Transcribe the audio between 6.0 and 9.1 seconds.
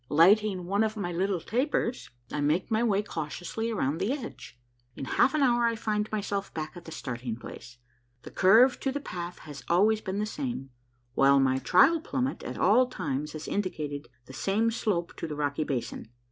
myself back at the starting place. The curve to the